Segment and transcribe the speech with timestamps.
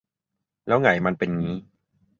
[0.67, 1.55] แล้วไหงมันเป็นงี้